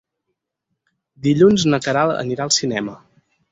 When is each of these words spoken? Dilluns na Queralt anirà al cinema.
Dilluns 1.27 1.67
na 1.73 1.81
Queralt 1.89 2.17
anirà 2.25 2.49
al 2.49 2.57
cinema. 2.59 2.99